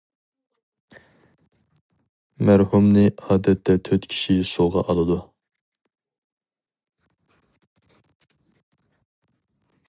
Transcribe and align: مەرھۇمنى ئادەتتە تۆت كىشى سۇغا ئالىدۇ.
مەرھۇمنى 2.49 3.03
ئادەتتە 3.27 3.75
تۆت 3.89 4.07
كىشى 4.13 4.39
سۇغا 4.53 4.83
ئالىدۇ. 4.85 5.19